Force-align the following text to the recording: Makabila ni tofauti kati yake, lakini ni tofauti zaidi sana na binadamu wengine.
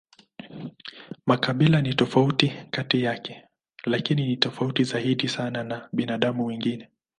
Makabila 1.25 1.81
ni 1.81 1.93
tofauti 1.93 2.53
kati 2.71 3.03
yake, 3.03 3.45
lakini 3.85 4.27
ni 4.27 4.37
tofauti 4.37 4.83
zaidi 4.83 5.27
sana 5.29 5.63
na 5.63 5.89
binadamu 5.93 6.45
wengine. 6.45 6.89